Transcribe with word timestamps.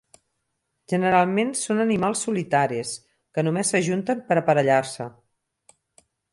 Generalment 0.93 1.51
són 1.59 1.83
animals 1.83 2.23
solitaris, 2.27 2.95
que 3.37 3.45
només 3.49 3.73
s'ajunten 3.75 4.27
per 4.33 4.41
aparellar-se. 4.43 5.11